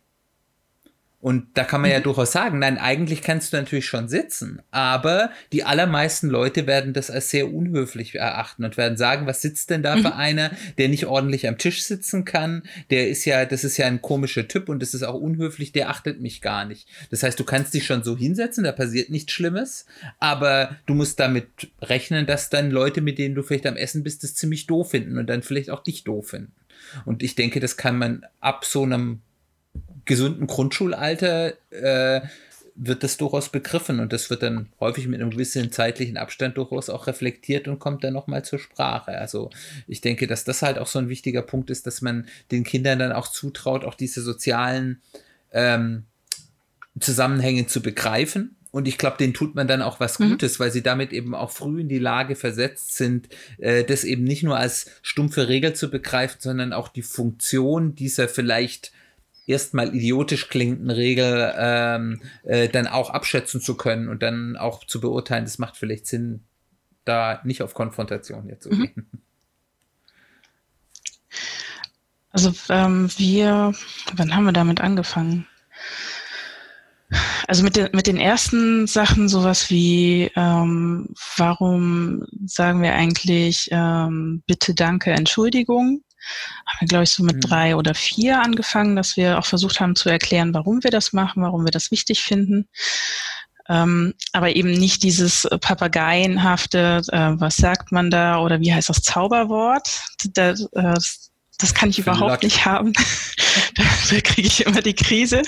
[1.20, 2.04] Und da kann man ja mhm.
[2.04, 7.11] durchaus sagen, nein, eigentlich kannst du natürlich schon sitzen, aber die allermeisten Leute werden das
[7.11, 10.18] als sehr unhöflich erachten und werden sagen, was sitzt denn da für mhm.
[10.18, 14.00] einer, der nicht ordentlich am Tisch sitzen kann, der ist ja, das ist ja ein
[14.00, 16.88] komischer Typ und das ist auch unhöflich, der achtet mich gar nicht.
[17.11, 19.85] Das heißt, du kannst dich schon so hinsetzen, da passiert nichts Schlimmes,
[20.20, 24.24] aber du musst damit rechnen, dass dann Leute, mit denen du vielleicht am Essen bist,
[24.24, 26.52] das ziemlich doof finden und dann vielleicht auch dich doof finden.
[27.04, 29.20] Und ich denke, das kann man ab so einem
[30.04, 32.20] gesunden Grundschulalter äh,
[32.82, 36.88] wird das durchaus begriffen und das wird dann häufig mit einem gewissen zeitlichen Abstand durchaus
[36.88, 39.18] auch reflektiert und kommt dann nochmal zur Sprache.
[39.18, 39.50] Also
[39.86, 42.98] ich denke, dass das halt auch so ein wichtiger Punkt ist, dass man den Kindern
[42.98, 45.02] dann auch zutraut, auch diese sozialen
[45.52, 46.04] ähm,
[46.98, 48.56] Zusammenhänge zu begreifen.
[48.70, 50.30] Und ich glaube, denen tut man dann auch was mhm.
[50.30, 50.64] Gutes, mhm.
[50.64, 54.42] weil sie damit eben auch früh in die Lage versetzt sind, äh, das eben nicht
[54.42, 58.92] nur als stumpfe Regel zu begreifen, sondern auch die Funktion dieser vielleicht
[59.46, 65.00] erstmal idiotisch klingenden Regel ähm, äh, dann auch abschätzen zu können und dann auch zu
[65.00, 66.44] beurteilen, das macht vielleicht Sinn,
[67.05, 68.83] da nicht auf Konfrontation jetzt zu mhm.
[68.83, 69.07] gehen.
[72.33, 73.72] Also ähm, wir,
[74.14, 75.46] wann haben wir damit angefangen?
[77.48, 84.44] Also mit den, mit den ersten Sachen sowas wie, ähm, warum sagen wir eigentlich ähm,
[84.46, 86.03] bitte, danke, Entschuldigung?
[86.66, 87.40] Haben wir, glaube ich, so mit mhm.
[87.40, 91.42] drei oder vier angefangen, dass wir auch versucht haben zu erklären, warum wir das machen,
[91.42, 92.68] warum wir das wichtig finden.
[93.68, 99.02] Ähm, aber eben nicht dieses Papageienhafte, äh, was sagt man da oder wie heißt das
[99.02, 99.88] Zauberwort?
[100.35, 100.94] Da, äh,
[101.59, 102.92] das kann ich überhaupt nicht haben.
[103.76, 105.42] da, da kriege ich immer die Krise.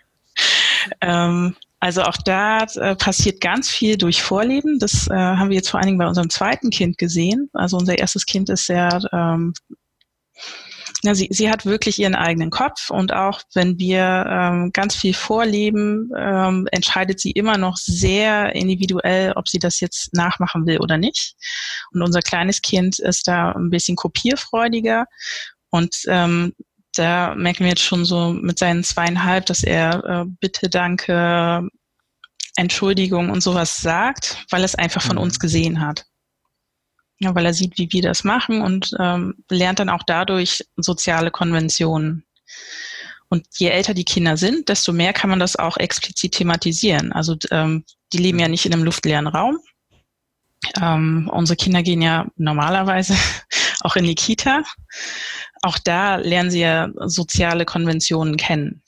[1.00, 4.78] ähm, also auch da äh, passiert ganz viel durch Vorleben.
[4.78, 7.50] Das äh, haben wir jetzt vor allen Dingen bei unserem zweiten Kind gesehen.
[7.52, 9.52] Also unser erstes Kind ist sehr, ähm,
[11.02, 15.14] Ja, sie, sie hat wirklich ihren eigenen Kopf und auch wenn wir ähm, ganz viel
[15.14, 20.96] vorleben, ähm, entscheidet sie immer noch sehr individuell, ob sie das jetzt nachmachen will oder
[20.96, 21.36] nicht.
[21.92, 25.04] Und unser kleines Kind ist da ein bisschen kopierfreudiger
[25.70, 26.54] und ähm,
[26.98, 31.68] da merken wir jetzt schon so mit seinen zweieinhalb, dass er äh, bitte, danke,
[32.56, 35.22] Entschuldigung und sowas sagt, weil er es einfach von mhm.
[35.22, 36.06] uns gesehen hat.
[37.18, 41.30] Ja, weil er sieht, wie wir das machen und ähm, lernt dann auch dadurch soziale
[41.30, 42.26] Konventionen.
[43.28, 47.12] Und je älter die Kinder sind, desto mehr kann man das auch explizit thematisieren.
[47.12, 49.58] Also ähm, die leben ja nicht in einem luftleeren Raum.
[50.80, 53.16] Ähm, unsere Kinder gehen ja normalerweise
[53.80, 54.62] auch in die Kita.
[55.62, 58.82] Auch da lernen sie ja soziale Konventionen kennen.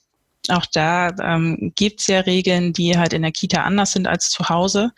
[0.48, 4.30] Auch da ähm, gibt es ja Regeln, die halt in der Kita anders sind als
[4.30, 4.92] zu Hause.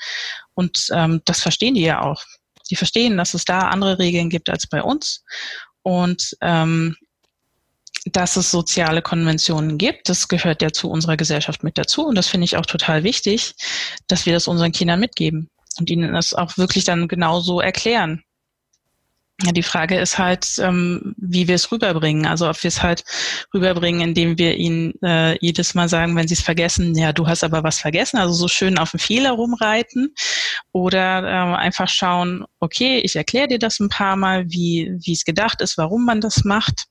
[0.55, 2.23] Und ähm, das verstehen die ja auch.
[2.71, 5.25] Die verstehen, dass es da andere Regeln gibt als bei uns.
[5.83, 6.97] Und ähm,
[8.07, 12.07] dass es soziale Konventionen gibt, das gehört ja zu unserer Gesellschaft mit dazu.
[12.07, 13.55] Und das finde ich auch total wichtig,
[14.07, 18.23] dass wir das unseren Kindern mitgeben und ihnen das auch wirklich dann genauso erklären.
[19.43, 22.27] Ja, die Frage ist halt, ähm, wie wir es rüberbringen.
[22.27, 23.05] Also ob wir es halt
[23.55, 27.43] rüberbringen, indem wir ihnen äh, jedes Mal sagen, wenn sie es vergessen, ja, du hast
[27.43, 30.15] aber was vergessen, also so schön auf den Fehler rumreiten.
[30.73, 35.25] Oder äh, einfach schauen, okay, ich erkläre dir das ein paar Mal, wie wie es
[35.25, 36.85] gedacht ist, warum man das macht.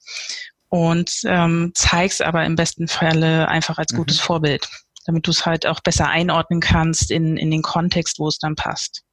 [0.70, 4.24] Und ähm, zeig's aber im besten Falle einfach als gutes mhm.
[4.24, 4.70] Vorbild,
[5.06, 8.56] damit du es halt auch besser einordnen kannst in, in den Kontext, wo es dann
[8.56, 9.04] passt.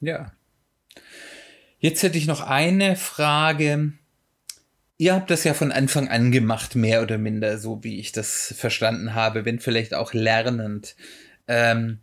[0.00, 0.32] Ja,
[1.82, 3.92] Jetzt hätte ich noch eine Frage.
[4.98, 8.54] Ihr habt das ja von Anfang an gemacht, mehr oder minder, so wie ich das
[8.56, 10.94] verstanden habe, wenn vielleicht auch lernend.
[11.48, 11.98] Ähm,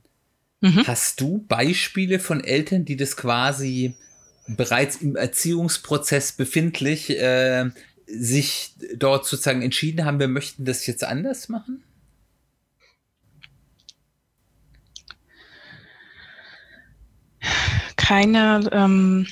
[0.59, 0.85] mhm.
[0.85, 3.95] Hast du Beispiele von Eltern, die das quasi
[4.47, 7.69] bereits im Erziehungsprozess befindlich äh,
[8.05, 11.85] sich dort sozusagen entschieden haben, wir möchten das jetzt anders machen?
[17.95, 19.25] Keine ähm,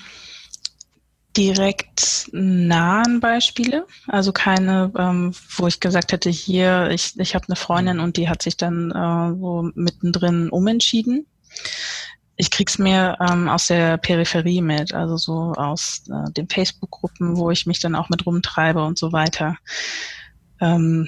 [1.38, 7.56] direkt nahen Beispiele, also keine, ähm, wo ich gesagt hätte, hier, ich, ich habe eine
[7.56, 11.28] Freundin und die hat sich dann äh, so mittendrin umentschieden.
[12.36, 17.52] Ich krieg's mir ähm, aus der Peripherie mit, also so aus äh, den Facebook-Gruppen, wo
[17.52, 19.58] ich mich dann auch mit rumtreibe und so weiter.
[20.60, 21.08] Ähm,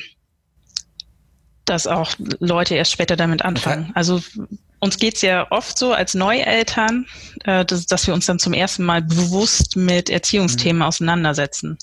[1.65, 3.91] dass auch Leute erst später damit anfangen.
[3.93, 4.21] Also
[4.79, 7.05] uns geht's ja oft so als Neueltern,
[7.43, 10.83] äh, dass, dass, wir uns dann zum ersten Mal bewusst mit Erziehungsthemen mhm.
[10.83, 11.77] auseinandersetzen.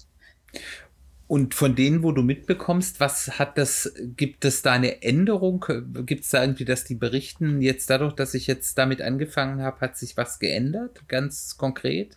[1.28, 5.64] Und von denen, wo du mitbekommst, was hat das, gibt es da eine Änderung?
[6.06, 9.80] Gibt es da irgendwie, dass die berichten, jetzt dadurch, dass ich jetzt damit angefangen habe,
[9.80, 12.16] hat sich was geändert, ganz konkret?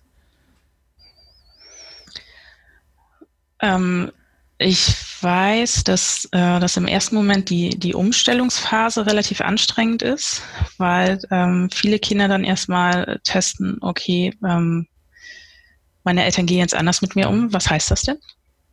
[3.61, 4.11] Ähm,
[4.62, 10.41] ich weiß, dass, äh, dass im ersten Moment die, die Umstellungsphase relativ anstrengend ist,
[10.78, 14.88] weil ähm, viele Kinder dann erstmal testen, okay, ähm,
[16.04, 18.17] meine Eltern gehen jetzt anders mit mir um, was heißt das denn?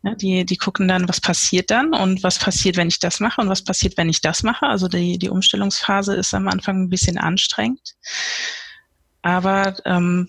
[0.02, 3.40] Ja, die, die gucken dann, was passiert dann und was passiert, wenn ich das mache
[3.40, 4.66] und was passiert, wenn ich das mache.
[4.66, 7.94] Also die, die Umstellungsphase ist am Anfang ein bisschen anstrengend.
[9.22, 10.28] Aber ähm,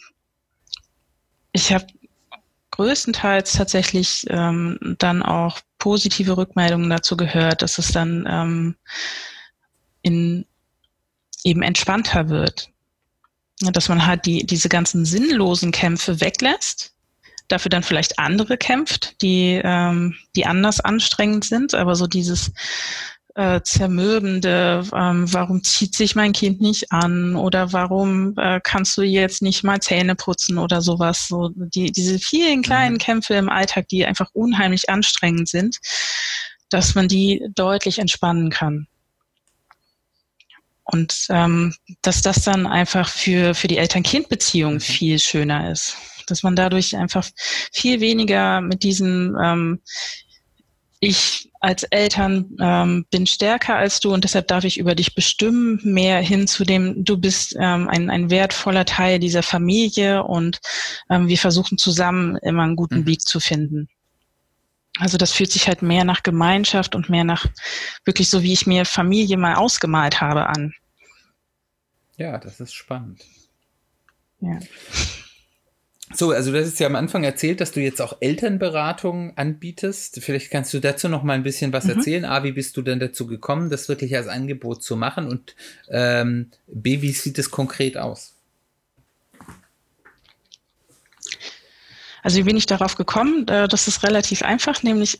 [1.52, 1.88] ich habe
[2.77, 8.75] größtenteils tatsächlich ähm, dann auch positive Rückmeldungen dazu gehört, dass es dann ähm,
[10.03, 10.45] in
[11.43, 12.69] eben entspannter wird.
[13.61, 16.93] Dass man halt die, diese ganzen sinnlosen Kämpfe weglässt,
[17.47, 22.51] dafür dann vielleicht andere kämpft, die, ähm, die anders anstrengend sind, aber so dieses
[23.38, 29.04] äh, zermürbende, ähm, warum zieht sich mein Kind nicht an oder warum äh, kannst du
[29.04, 31.28] jetzt nicht mal Zähne putzen oder sowas.
[31.28, 33.00] So die, diese vielen kleinen mhm.
[33.00, 35.78] Kämpfe im Alltag, die einfach unheimlich anstrengend sind,
[36.69, 38.88] dass man die deutlich entspannen kann.
[40.86, 44.80] Und ähm, dass das dann einfach für, für die Eltern-Kind-Beziehung mhm.
[44.80, 45.95] viel schöner ist.
[46.26, 47.30] Dass man dadurch einfach
[47.71, 49.82] viel weniger mit diesem ähm,
[51.00, 55.82] ich als Eltern ähm, bin stärker als du und deshalb darf ich über dich bestimmen,
[55.84, 60.62] mehr hin zu dem, du bist ähm, ein, ein wertvoller Teil dieser Familie und
[61.10, 63.08] ähm, wir versuchen zusammen immer einen guten mhm.
[63.08, 63.89] Weg zu finden.
[64.97, 67.45] Also das fühlt sich halt mehr nach Gemeinschaft und mehr nach
[68.06, 70.73] wirklich so, wie ich mir Familie mal ausgemalt habe an.
[72.15, 73.25] Ja, das ist spannend.
[74.39, 74.58] Ja.
[76.13, 80.22] So, also du hast ja am Anfang erzählt, dass du jetzt auch Elternberatung anbietest.
[80.22, 81.91] Vielleicht kannst du dazu noch mal ein bisschen was mhm.
[81.91, 82.26] erzählen.
[82.26, 85.28] A, wie bist du denn dazu gekommen, das wirklich als Angebot zu machen?
[85.28, 85.56] Und
[85.89, 88.36] ähm, B, wie sieht es konkret aus?
[92.24, 93.46] Also wie bin ich darauf gekommen?
[93.48, 95.17] Äh, das ist relativ einfach, nämlich,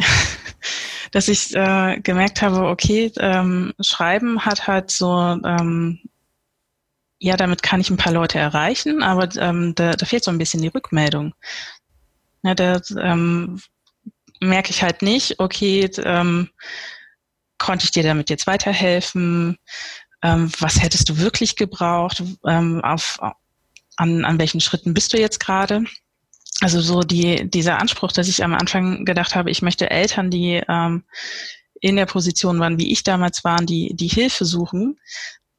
[1.12, 6.00] dass ich äh, gemerkt habe, okay, ähm, Schreiben hat halt so, ähm,
[7.20, 10.38] ja, damit kann ich ein paar Leute erreichen, aber ähm, da, da fehlt so ein
[10.38, 11.34] bisschen die Rückmeldung.
[12.44, 13.60] Ja, da ähm,
[14.40, 16.50] merke ich halt nicht, okay, ähm,
[17.58, 19.58] konnte ich dir damit jetzt weiterhelfen?
[20.22, 22.24] Ähm, was hättest du wirklich gebraucht?
[22.46, 23.20] Ähm, auf,
[23.98, 25.84] an, an welchen Schritten bist du jetzt gerade?
[26.62, 30.62] Also so die, dieser Anspruch, dass ich am Anfang gedacht habe, ich möchte Eltern, die
[30.68, 31.04] ähm,
[31.82, 35.00] in der Position waren, wie ich damals war, die, die Hilfe suchen,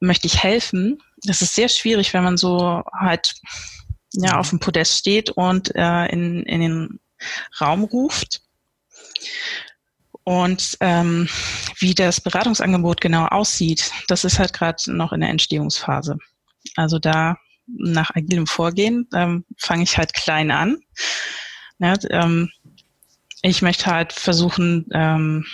[0.00, 1.00] möchte ich helfen.
[1.24, 3.34] Das ist sehr schwierig, wenn man so halt
[4.12, 7.00] ja auf dem Podest steht und äh, in, in den
[7.60, 8.42] Raum ruft.
[10.24, 11.28] Und ähm,
[11.78, 16.18] wie das Beratungsangebot genau aussieht, das ist halt gerade noch in der Entstehungsphase.
[16.76, 20.78] Also da nach agilem Vorgehen ähm, fange ich halt klein an.
[21.78, 22.50] Ja, ähm,
[23.42, 25.46] ich möchte halt versuchen, ähm,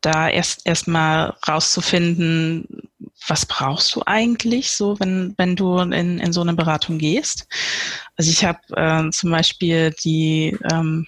[0.00, 2.88] da erst erstmal rauszufinden,
[3.28, 7.46] was brauchst du eigentlich so, wenn, wenn du in, in so eine Beratung gehst.
[8.16, 11.06] Also ich habe äh, zum Beispiel die ähm,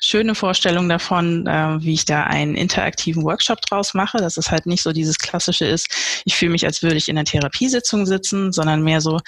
[0.00, 4.66] schöne Vorstellung davon, äh, wie ich da einen interaktiven Workshop draus mache, dass es halt
[4.66, 5.88] nicht so dieses klassische ist,
[6.24, 9.20] ich fühle mich, als würde ich in einer Therapiesitzung sitzen, sondern mehr so,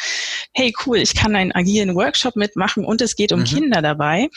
[0.52, 3.44] hey cool, ich kann einen agilen Workshop mitmachen und es geht um mhm.
[3.44, 4.28] Kinder dabei.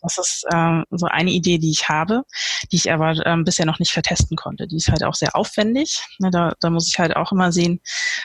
[0.00, 2.22] Das ist äh, so eine Idee, die ich habe,
[2.70, 4.68] die ich aber ähm, bisher noch nicht vertesten konnte.
[4.68, 6.00] Die ist halt auch sehr aufwendig.
[6.18, 7.80] Ne, da, da muss ich halt auch immer sehen,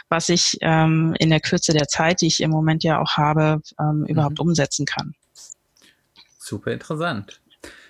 [0.10, 3.62] was ich ähm, in der Kürze der Zeit, die ich im Moment ja auch habe,
[3.80, 4.50] ähm, überhaupt mhm.
[4.50, 5.16] umsetzen kann.
[6.38, 7.42] Super interessant.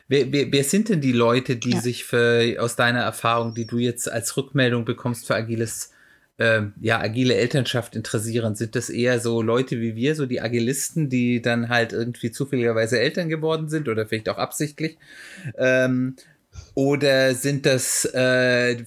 [0.07, 1.81] Wer, wer, wer sind denn die Leute, die ja.
[1.81, 5.92] sich für, aus deiner Erfahrung, die du jetzt als Rückmeldung bekommst für agiles,
[6.37, 8.55] äh, ja, agile Elternschaft interessieren?
[8.55, 12.99] Sind das eher so Leute wie wir, so die Agilisten, die dann halt irgendwie zufälligerweise
[12.99, 14.97] Eltern geworden sind oder vielleicht auch absichtlich?
[15.57, 16.15] Ähm,
[16.75, 18.77] oder sind das äh,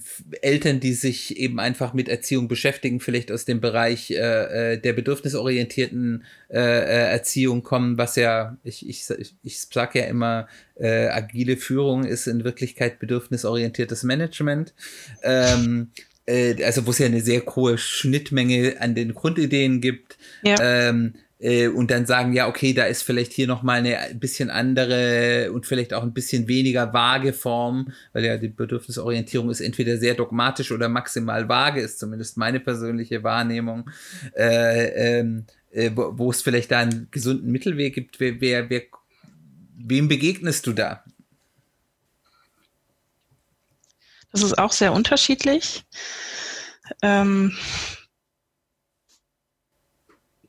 [0.41, 4.93] Eltern, die sich eben einfach mit Erziehung beschäftigen, vielleicht aus dem Bereich äh, äh der
[4.93, 9.05] bedürfnisorientierten äh, äh, Erziehung kommen, was ja, ich, ich,
[9.41, 14.73] ich sage ja immer, äh, agile Führung ist in Wirklichkeit bedürfnisorientiertes Management.
[15.23, 15.91] Ähm,
[16.27, 20.17] äh, also wo es ja eine sehr hohe Schnittmenge an den Grundideen gibt.
[20.43, 20.55] Ja.
[20.61, 24.49] Ähm, äh, und dann sagen, ja, okay, da ist vielleicht hier nochmal eine ein bisschen
[24.49, 29.97] andere und vielleicht auch ein bisschen weniger vage Form, weil ja die Bedürfnisorientierung ist entweder
[29.97, 33.89] sehr dogmatisch oder maximal vage, ist zumindest meine persönliche Wahrnehmung,
[34.35, 38.19] äh, ähm, äh, wo, wo es vielleicht da einen gesunden Mittelweg gibt.
[38.19, 38.81] Wer, wer, wer,
[39.77, 41.03] wem begegnest du da?
[44.37, 45.83] Das ist auch sehr unterschiedlich.
[47.01, 47.57] Ähm,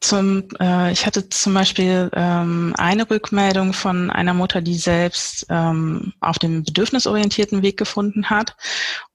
[0.01, 6.13] zum, äh, ich hatte zum Beispiel ähm, eine Rückmeldung von einer Mutter, die selbst ähm,
[6.21, 8.55] auf dem bedürfnisorientierten Weg gefunden hat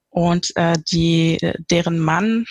[0.09, 1.37] und äh, die,
[1.69, 2.45] deren Mann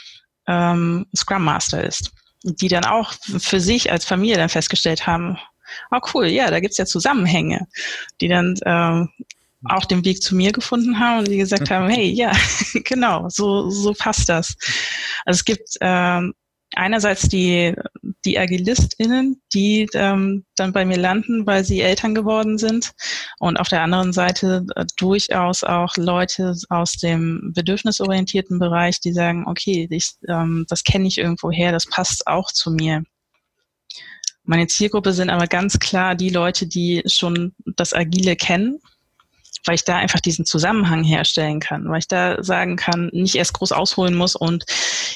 [0.47, 2.13] ähm, Scrum Master ist.
[2.45, 5.39] Die dann auch für sich als Familie dann festgestellt haben,
[5.91, 7.67] oh cool, ja, da gibt's ja Zusammenhänge,
[8.21, 9.09] die dann ähm,
[9.65, 12.33] auch den Weg zu mir gefunden haben und die gesagt haben, hey, ja,
[12.85, 14.57] genau, so, so passt das.
[15.25, 16.35] Also es gibt ähm,
[16.75, 17.75] einerseits die,
[18.25, 22.93] die AgilistInnen, die ähm, dann bei mir landen, weil sie Eltern geworden sind.
[23.39, 29.45] Und auf der anderen Seite äh, durchaus auch Leute aus dem bedürfnisorientierten Bereich, die sagen,
[29.47, 33.05] okay, ich, ähm, das kenne ich irgendwo her, das passt auch zu mir.
[34.45, 38.81] Meine Zielgruppe sind aber ganz klar die Leute, die schon das Agile kennen
[39.65, 43.55] weil ich da einfach diesen Zusammenhang herstellen kann, weil ich da sagen kann, nicht erst
[43.55, 44.65] groß ausholen muss und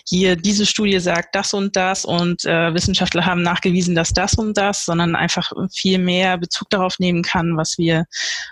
[0.06, 4.56] hier diese Studie sagt das und das und äh, Wissenschaftler haben nachgewiesen, dass das und
[4.56, 8.06] das, sondern einfach viel mehr Bezug darauf nehmen kann, was wir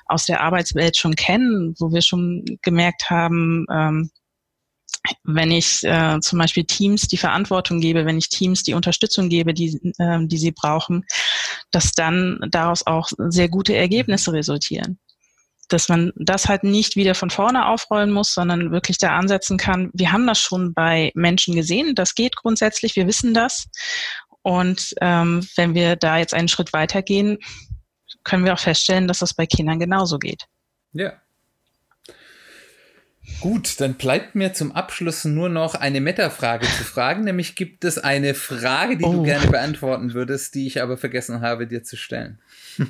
[0.06, 4.10] aus der Arbeitswelt schon kennen, wo wir schon gemerkt haben, ähm,
[5.22, 9.52] wenn ich äh, zum Beispiel Teams die Verantwortung gebe, wenn ich Teams die Unterstützung gebe,
[9.52, 11.04] die, äh, die sie brauchen,
[11.70, 14.98] dass dann daraus auch sehr gute Ergebnisse resultieren
[15.68, 19.90] dass man das halt nicht wieder von vorne aufrollen muss, sondern wirklich da ansetzen kann.
[19.92, 23.66] Wir haben das schon bei Menschen gesehen, das geht grundsätzlich, wir wissen das.
[24.42, 27.38] Und ähm, wenn wir da jetzt einen Schritt weitergehen,
[28.24, 30.44] können wir auch feststellen, dass das bei Kindern genauso geht.
[30.92, 31.14] Ja.
[33.40, 37.98] Gut, dann bleibt mir zum Abschluss nur noch eine Metafrage zu fragen, nämlich gibt es
[37.98, 39.12] eine Frage, die oh.
[39.12, 42.40] du gerne beantworten würdest, die ich aber vergessen habe, dir zu stellen.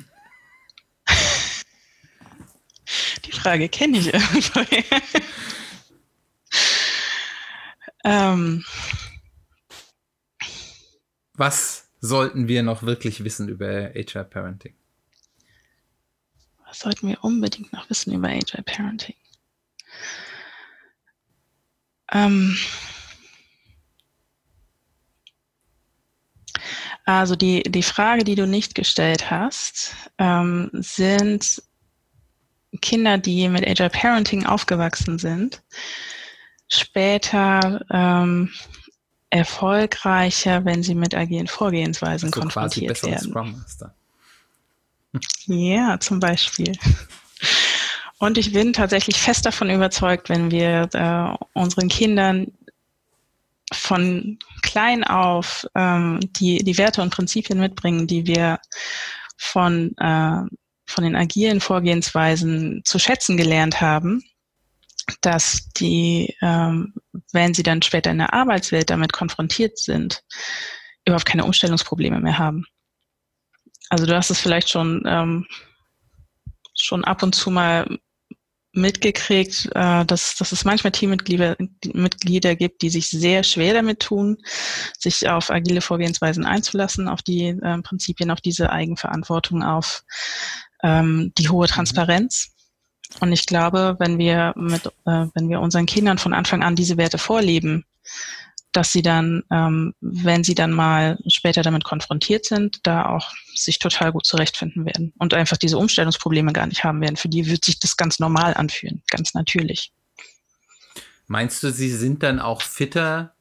[3.25, 5.01] Die Frage kenne ich irgendwoher.
[8.03, 8.65] ähm.
[11.35, 14.73] Was sollten wir noch wirklich wissen über HR Parenting?
[16.65, 19.15] Was sollten wir unbedingt noch wissen über HR Parenting?
[22.11, 22.57] Ähm
[27.05, 31.61] also die, die Frage, die du nicht gestellt hast, ähm, sind
[32.81, 35.61] Kinder, die mit Agile Parenting aufgewachsen sind,
[36.67, 38.51] später ähm,
[39.29, 43.29] erfolgreicher, wenn sie mit agilen Vorgehensweisen also konfrontiert quasi werden.
[43.29, 43.95] Scrum Master.
[45.45, 46.73] Ja, zum Beispiel.
[48.17, 52.51] Und ich bin tatsächlich fest davon überzeugt, wenn wir äh, unseren Kindern
[53.73, 58.59] von klein auf ähm, die, die Werte und Prinzipien mitbringen, die wir
[59.37, 60.43] von, äh,
[60.95, 64.23] von den agilen Vorgehensweisen zu schätzen gelernt haben,
[65.21, 66.93] dass die, ähm,
[67.33, 70.23] wenn sie dann später in der Arbeitswelt damit konfrontiert sind,
[71.05, 72.65] überhaupt keine Umstellungsprobleme mehr haben.
[73.89, 75.45] Also du hast es vielleicht schon, ähm,
[76.73, 77.99] schon ab und zu mal
[78.71, 81.55] mitgekriegt, äh, dass, dass es manchmal Teammitglieder
[81.93, 84.37] Mitglieder gibt, die sich sehr schwer damit tun,
[84.99, 90.03] sich auf agile Vorgehensweisen einzulassen, auf die äh, Prinzipien, auf diese Eigenverantwortung, auf
[90.85, 91.71] ähm, die hohe mhm.
[91.71, 92.51] Transparenz.
[93.19, 96.97] Und ich glaube, wenn wir mit, äh, wenn wir unseren Kindern von Anfang an diese
[96.97, 97.85] Werte vorleben,
[98.71, 103.79] dass sie dann, ähm, wenn sie dann mal später damit konfrontiert sind, da auch sich
[103.79, 107.15] total gut zurechtfinden werden und einfach diese Umstellungsprobleme gar nicht haben werden.
[107.15, 109.93] Für die wird sich das ganz normal anfühlen, ganz natürlich.
[111.27, 113.33] Meinst du, sie sind dann auch fitter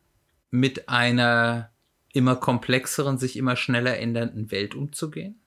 [0.51, 1.71] mit einer
[2.13, 5.44] immer komplexeren, sich immer schneller ändernden Welt umzugehen?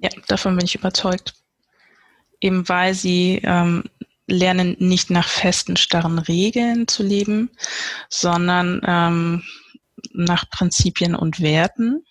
[0.00, 1.34] Ja, davon bin ich überzeugt.
[2.40, 3.84] Eben weil sie ähm,
[4.26, 7.50] lernen nicht nach festen, starren Regeln zu leben,
[8.08, 9.42] sondern ähm,
[10.12, 12.04] nach Prinzipien und Werten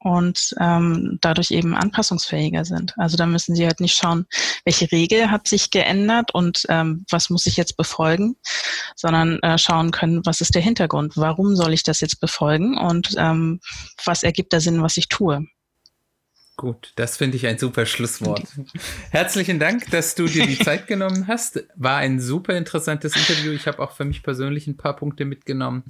[0.00, 2.94] und ähm, dadurch eben anpassungsfähiger sind.
[2.98, 4.26] Also da müssen sie halt nicht schauen,
[4.64, 8.36] welche Regel hat sich geändert und ähm, was muss ich jetzt befolgen,
[8.96, 13.14] sondern äh, schauen können, was ist der Hintergrund, warum soll ich das jetzt befolgen und
[13.16, 13.60] ähm,
[14.04, 15.46] was ergibt da Sinn, was ich tue.
[16.58, 18.42] Gut, das finde ich ein super Schlusswort.
[19.12, 21.62] Herzlichen Dank, dass du dir die Zeit genommen hast.
[21.76, 23.52] War ein super interessantes Interview.
[23.52, 25.84] Ich habe auch für mich persönlich ein paar Punkte mitgenommen.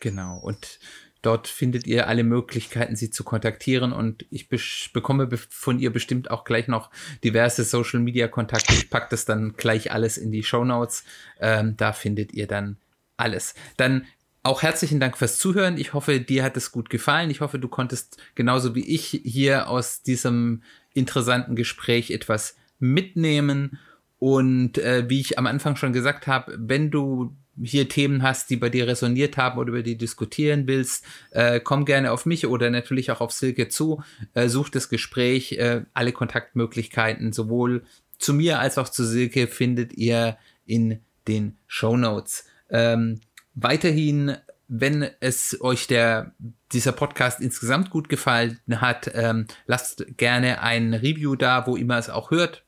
[0.00, 0.78] Genau, und
[1.24, 4.50] Dort findet ihr alle Möglichkeiten, sie zu kontaktieren und ich
[4.92, 6.90] bekomme von ihr bestimmt auch gleich noch
[7.24, 8.74] diverse Social Media Kontakte.
[8.74, 11.02] Ich packe das dann gleich alles in die Show Notes.
[11.40, 12.76] Ähm, da findet ihr dann
[13.16, 13.54] alles.
[13.78, 14.04] Dann
[14.42, 15.78] auch herzlichen Dank fürs Zuhören.
[15.78, 17.30] Ich hoffe, dir hat es gut gefallen.
[17.30, 20.62] Ich hoffe, du konntest genauso wie ich hier aus diesem
[20.92, 23.78] interessanten Gespräch etwas mitnehmen.
[24.18, 28.56] Und äh, wie ich am Anfang schon gesagt habe, wenn du hier Themen hast, die
[28.56, 32.70] bei dir resoniert haben oder über die diskutieren willst, äh, komm gerne auf mich oder
[32.70, 34.02] natürlich auch auf Silke zu.
[34.34, 35.52] Äh, such das Gespräch.
[35.52, 37.84] Äh, alle Kontaktmöglichkeiten sowohl
[38.18, 40.36] zu mir als auch zu Silke findet ihr
[40.66, 42.46] in den Show Notes.
[42.70, 43.20] Ähm,
[43.54, 44.36] weiterhin,
[44.68, 46.34] wenn es euch der
[46.72, 52.10] dieser Podcast insgesamt gut gefallen hat, ähm, lasst gerne ein Review da, wo immer es
[52.10, 52.64] auch hört.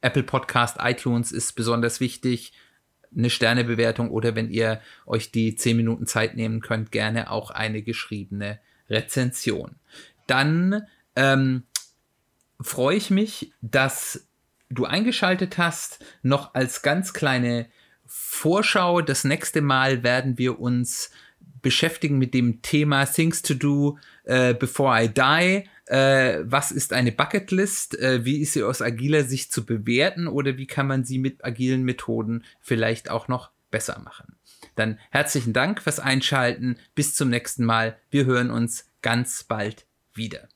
[0.00, 2.52] Apple Podcast, iTunes ist besonders wichtig
[3.16, 7.82] eine Sternebewertung oder wenn ihr euch die 10 Minuten Zeit nehmen könnt, gerne auch eine
[7.82, 8.58] geschriebene
[8.88, 9.76] Rezension.
[10.26, 10.86] Dann
[11.16, 11.64] ähm,
[12.60, 14.26] freue ich mich, dass
[14.70, 16.04] du eingeschaltet hast.
[16.22, 17.66] Noch als ganz kleine
[18.06, 21.10] Vorschau, das nächste Mal werden wir uns
[21.62, 27.12] beschäftigen mit dem Thema Things to Do uh, Before I Die äh, was ist eine
[27.12, 27.98] Bucketlist?
[27.98, 31.44] Äh, wie ist sie aus agiler Sicht zu bewerten oder wie kann man sie mit
[31.44, 34.36] agilen Methoden vielleicht auch noch besser machen?
[34.74, 36.78] Dann herzlichen Dank fürs Einschalten.
[36.94, 37.98] Bis zum nächsten Mal.
[38.10, 40.48] Wir hören uns ganz bald wieder.